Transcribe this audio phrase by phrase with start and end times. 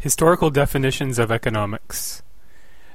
[0.00, 2.22] Historical definitions of economics.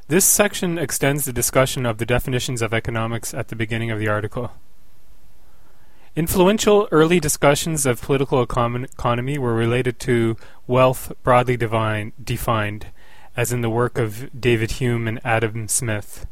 [0.08, 4.08] This section extends the discussion of the definitions of economics at the beginning of the
[4.08, 4.54] article.
[6.16, 12.88] Influential early discussions of political econ- economy were related to wealth broadly divine, defined,
[13.38, 16.26] as in the work of David Hume and Adam Smith.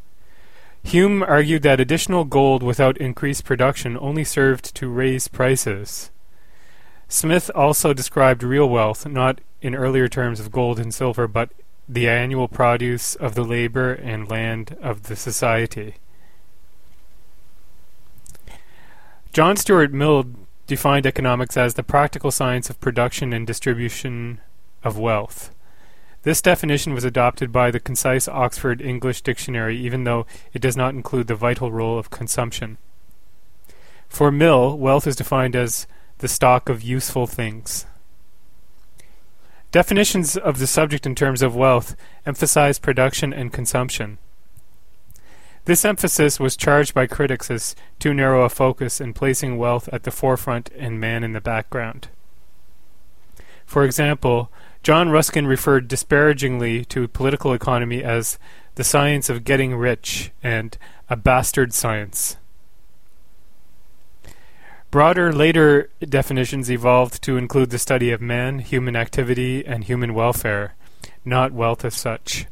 [0.82, 6.10] Hume argued that additional gold without increased production only served to raise prices.
[7.14, 11.52] Smith also described real wealth, not in earlier terms of gold and silver, but
[11.88, 15.94] the annual produce of the labor and land of the society.
[19.32, 20.26] John Stuart Mill
[20.66, 24.42] defined economics as the practical science of production and distribution
[24.84, 25.54] of wealth.
[26.24, 30.96] This definition was adopted by the concise Oxford English Dictionary, even though it does not
[30.96, 32.80] include the vital role of consumption.
[34.10, 35.86] For Mill, wealth is defined as
[36.24, 37.86] the stock of useful things.
[39.74, 44.18] Definitions of the subject in terms of wealth emphasize production and consumption.
[45.66, 50.04] This emphasis was charged by critics as too narrow a focus in placing wealth at
[50.04, 52.08] the forefront and man in the background.
[53.66, 54.50] For example,
[54.82, 58.40] John Ruskin referred disparagingly to political economy as
[58.76, 60.78] the science of getting rich and
[61.10, 62.38] a bastard science.
[64.94, 70.76] Broader later definitions evolved to include the study of man, human activity, and human welfare,
[71.26, 72.46] not wealth as such.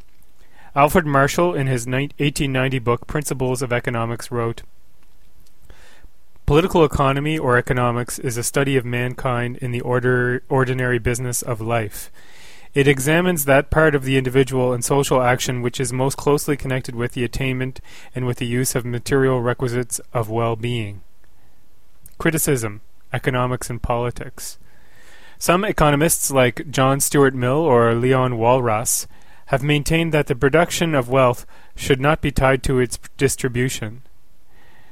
[0.75, 4.64] Alfred Marshall, in his 1890 book Principles of Economics, wrote
[6.48, 11.61] Political economy or economics is a study of mankind in the order, ordinary business of
[11.61, 12.11] life.
[12.73, 16.95] It examines that part of the individual and social action which is most closely connected
[16.95, 17.81] with the attainment
[18.16, 21.02] and with the use of material requisites of well being.
[22.22, 24.59] Criticism, Economics and Politics.
[25.39, 29.08] Some economists, like John Stuart Mill or Leon Walras,
[29.47, 34.04] have maintained that the production of wealth should not be tied to its distribution.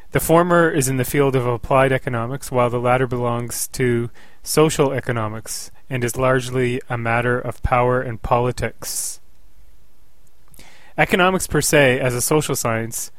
[0.09, 4.09] The former is in the field of applied economics, while the latter belongs to
[4.41, 9.19] social economics and is largely a matter of power and politics.
[10.97, 13.11] Economics per se, as a social science,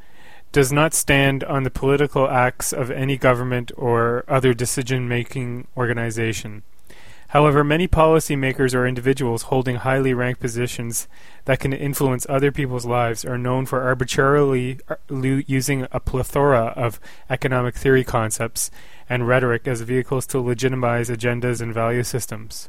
[0.51, 6.63] does not stand on the political acts of any government or other decision making organization.
[7.29, 11.07] However, many policymakers or individuals holding highly ranked positions
[11.45, 16.99] that can influence other people's lives are known for arbitrarily uh, using a plethora of
[17.29, 18.69] economic theory concepts
[19.09, 22.67] and rhetoric as vehicles to legitimize agendas and value systems,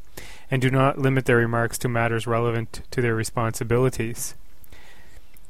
[0.48, 4.36] and do not limit their remarks to matters relevant to their responsibilities.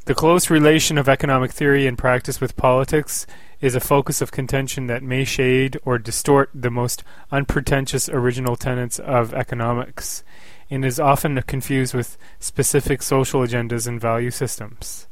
[0.04, 3.24] The close relation of economic theory and practice with politics
[3.60, 8.98] is a focus of contention that may shade or distort the most unpretentious original tenets
[8.98, 10.24] of economics,
[10.68, 15.06] and is often confused with specific social agendas and value systems.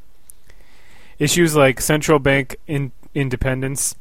[1.20, 3.94] Issues like central bank in- independence,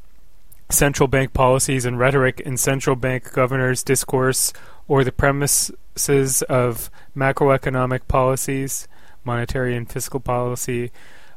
[0.71, 4.53] central bank policies and rhetoric in central bank governors' discourse,
[4.87, 8.87] or the premises of macroeconomic policies
[9.23, 10.91] monetary and fiscal policy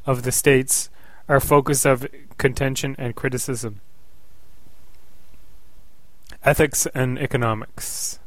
[0.05, 0.89] of the states
[1.27, 2.07] are focus of
[2.37, 3.81] contention and criticism.
[6.43, 8.19] Ethics and economics.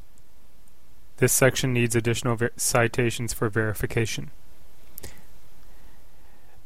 [1.18, 4.30] This section needs additional ver- citations for verification.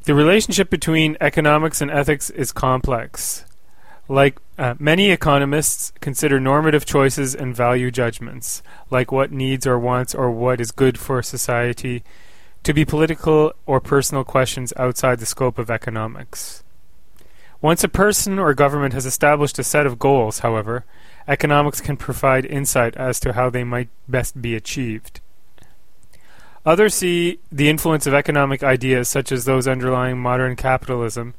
[0.05, 3.45] The relationship between economics and ethics is complex.
[4.09, 10.15] Like uh, many economists consider normative choices and value judgments, like what needs or wants
[10.15, 12.03] or what is good for society,
[12.63, 16.63] to be political or personal questions outside the scope of economics.
[17.63, 20.85] Once a person or government has established a set of goals, however,
[21.29, 25.21] economics can provide insight as to how they might best be achieved.
[26.65, 31.35] Others see the influence of economic ideas, such as those underlying modern capitalism,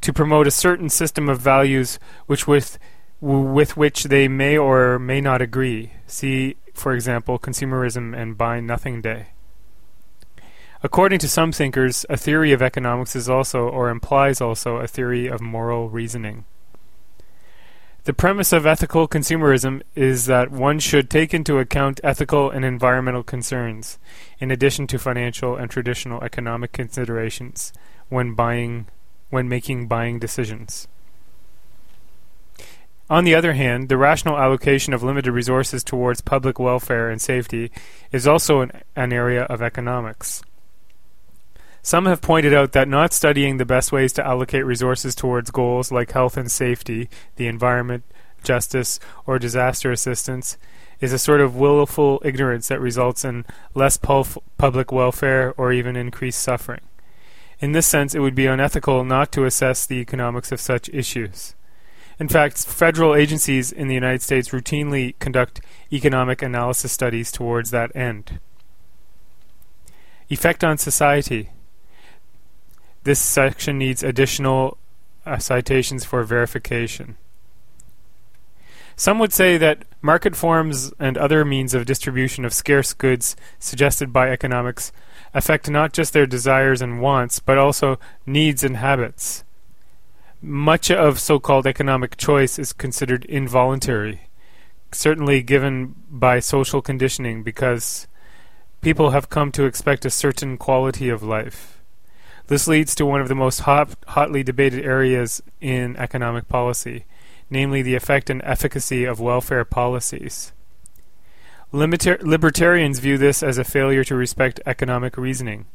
[0.00, 2.78] to promote a certain system of values which with,
[3.20, 5.92] with which they may or may not agree.
[6.06, 9.31] See, for example, consumerism and buy nothing day.
[10.84, 15.28] According to some thinkers, a theory of economics is also, or implies also, a theory
[15.28, 16.44] of moral reasoning.
[18.02, 23.22] The premise of ethical consumerism is that one should take into account ethical and environmental
[23.22, 24.00] concerns,
[24.40, 27.72] in addition to financial and traditional economic considerations,
[28.08, 28.88] when buying,
[29.30, 30.88] when making buying decisions.
[33.08, 37.70] On the other hand, the rational allocation of limited resources towards public welfare and safety
[38.10, 40.42] is also an, an area of economics.
[41.84, 45.90] Some have pointed out that not studying the best ways to allocate resources towards goals
[45.90, 48.04] like health and safety, the environment,
[48.44, 50.56] justice, or disaster assistance
[51.00, 53.44] is a sort of willful ignorance that results in
[53.74, 56.82] less public welfare or even increased suffering.
[57.58, 61.56] In this sense, it would be unethical not to assess the economics of such issues.
[62.20, 65.60] In fact, federal agencies in the United States routinely conduct
[65.92, 68.38] economic analysis studies towards that end.
[70.28, 71.50] Effect on society.
[73.04, 74.78] This section needs additional
[75.26, 77.16] uh, citations for verification.
[78.94, 84.12] Some would say that market forms and other means of distribution of scarce goods suggested
[84.12, 84.92] by economics
[85.34, 89.44] affect not just their desires and wants, but also needs and habits.
[90.40, 94.22] Much of so called economic choice is considered involuntary,
[94.92, 98.06] certainly given by social conditioning, because
[98.80, 101.81] people have come to expect a certain quality of life.
[102.48, 107.04] This leads to one of the most hot, hotly debated areas in economic policy
[107.52, 110.52] namely the effect and efficacy of welfare policies.
[111.70, 115.66] Libertarians view this as a failure to respect economic reasoning.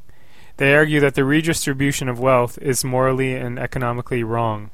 [0.57, 4.71] They argue that the redistribution of wealth is morally and economically wrong.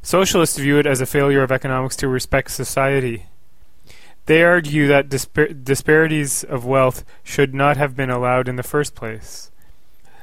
[0.00, 3.26] Socialists view it as a failure of economics to respect society.
[4.26, 8.94] They argue that dispar- disparities of wealth should not have been allowed in the first
[8.94, 9.50] place.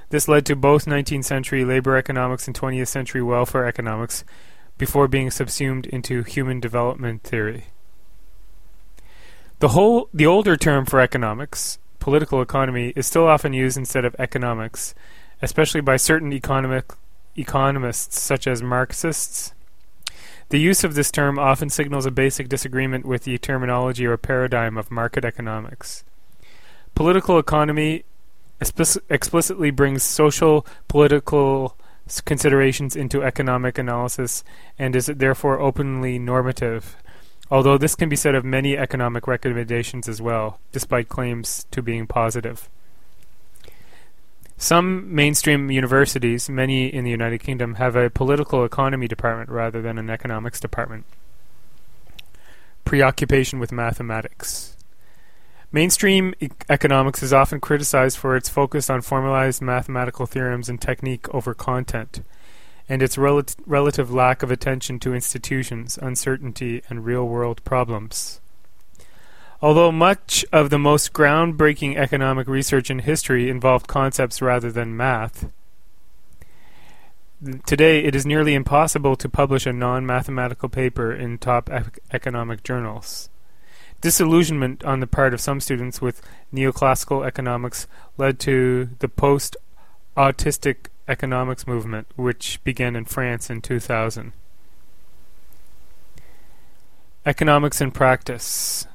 [0.09, 4.23] This led to both 19th century labor economics and 20th century welfare economics
[4.77, 7.67] before being subsumed into human development theory.
[9.59, 14.15] The whole the older term for economics, political economy, is still often used instead of
[14.19, 14.93] economics,
[15.41, 16.93] especially by certain economic
[17.35, 19.53] economists such as Marxists.
[20.49, 24.77] The use of this term often signals a basic disagreement with the terminology or paradigm
[24.77, 26.05] of market economics.
[26.95, 28.05] Political economy
[28.59, 31.77] explicitly brings social, political,
[32.25, 34.43] considerations into economic analysis
[34.79, 36.95] and is therefore openly normative,
[37.51, 42.07] although this can be said of many economic recommendations as well, despite claims to being
[42.07, 42.69] positive.
[44.57, 49.97] Some mainstream universities, many in the United Kingdom, have a political economy department rather than
[49.99, 51.05] an economics department.
[52.85, 54.76] Preoccupation with mathematics.
[55.71, 61.27] Mainstream e- economics is often criticized for its focus on formalized mathematical theorems and technique
[61.33, 62.23] over content,
[62.87, 68.39] and its rel- relative lack of attention to institutions, uncertainty, and real world problems.
[69.61, 75.49] Although much of the most groundbreaking economic research in history involved concepts rather than math,
[77.65, 81.69] today it is nearly impossible to publish a non mathematical paper in top
[82.13, 83.29] economic journals.
[84.01, 86.21] Disillusionment on the part of some students with
[86.53, 89.57] neoclassical economics led to the post
[90.15, 94.33] autistic economics movement, which began in France in 2000.
[97.25, 98.87] Economics in practice.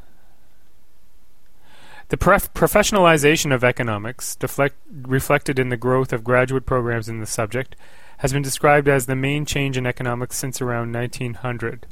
[2.09, 7.27] The prof- professionalization of economics, deflect- reflected in the growth of graduate programs in the
[7.27, 7.75] subject,
[8.19, 11.87] has been described as the main change in economics since around 1900.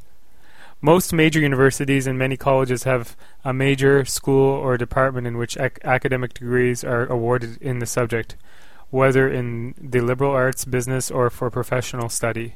[0.83, 5.75] Most major universities and many colleges have a major school or department in which ac-
[5.83, 8.35] academic degrees are awarded in the subject,
[8.89, 12.55] whether in the liberal arts, business, or for professional study.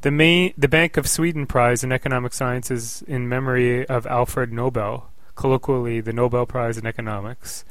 [0.00, 6.00] The, the Bank of Sweden Prize in Economic Sciences in memory of Alfred Nobel, colloquially
[6.00, 7.66] the Nobel Prize in Economics,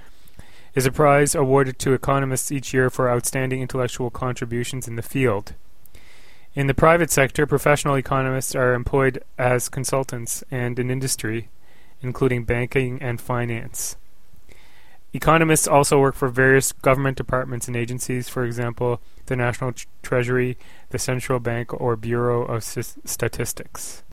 [0.76, 5.54] is a prize awarded to economists each year for outstanding intellectual contributions in the field.
[6.56, 11.50] In the private sector, professional economists are employed as consultants and in industry,
[12.02, 13.98] including banking and finance.
[15.12, 20.58] Economists also work for various government departments and agencies, for example, the National Treasury,
[20.92, 24.04] the Central Bank, or Bureau of Statistics.